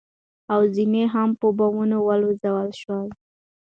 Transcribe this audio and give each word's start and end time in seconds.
او 0.53 0.61
ځنې 0.75 1.03
هم 1.13 1.29
په 1.39 1.47
بمونو 1.57 1.97
والوزول 2.07 2.69
شول. 2.81 3.07